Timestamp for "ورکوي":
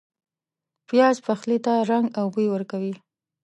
2.51-2.93